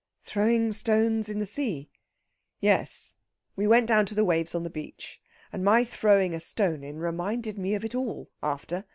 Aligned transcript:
"Throwing 0.23 0.71
stones 0.71 1.29
in 1.29 1.37
the 1.37 1.45
sea?..." 1.45 1.91
"Yes 2.59 3.17
we 3.55 3.67
went 3.67 3.85
down 3.85 4.07
to 4.07 4.15
the 4.15 4.25
waves 4.25 4.55
on 4.55 4.63
the 4.63 4.69
beach, 4.71 5.21
and 5.53 5.63
my 5.63 5.83
throwing 5.83 6.33
a 6.33 6.39
stone 6.39 6.83
in 6.83 6.97
reminded 6.97 7.59
me 7.59 7.75
of 7.75 7.85
it 7.85 7.93
all, 7.93 8.31
after. 8.41 8.85